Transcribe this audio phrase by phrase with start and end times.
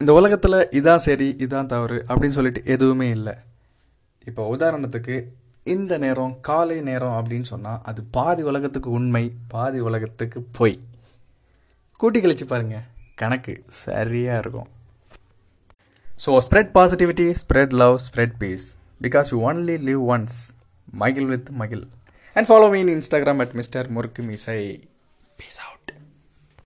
[0.00, 3.32] இந்த உலகத்தில் இதான் சரி இதான் தவறு அப்படின்னு சொல்லிட்டு எதுவுமே இல்லை.
[4.26, 5.14] இப்போ உதாரணத்துக்கு
[5.74, 9.22] இந்த நேரம் காலை நேரம் அப்படின்னு சொன்னால் அது பாதி உலகத்துக்கு உண்மை
[9.54, 10.76] பாதி உலகத்துக்கு பொய்.
[12.00, 12.84] கூட்டி கழிச்சு பாருங்கள்
[13.22, 14.68] கணக்கு சரியாக இருக்கும்.
[16.24, 18.66] So spread positivity spread love spread piece
[19.00, 20.38] because you only live once
[21.02, 21.84] மகிழ் வித் மகிழ்
[22.36, 24.60] and follow mean Instagram at mister முருக்கு மிசை